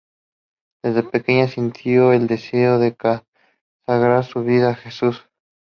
Desde 0.81 1.03
pequeña 1.03 1.47
sintió 1.47 2.11
el 2.11 2.25
deseo 2.25 2.79
de 2.79 2.95
consagrar 2.95 4.25
su 4.25 4.43
vida 4.43 4.71
a 4.71 4.75
Jesús. 4.75 5.29